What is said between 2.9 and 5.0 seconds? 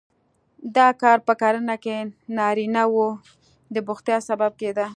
وو د بوختیا سبب کېده.